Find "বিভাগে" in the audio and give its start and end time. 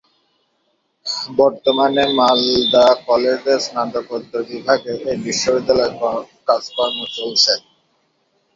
4.49-4.93